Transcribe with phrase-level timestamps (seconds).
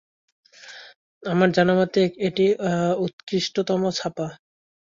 [1.23, 2.45] আমার জানা মতে এটি
[3.03, 4.27] উৎকৃষ্টতম ছাপা।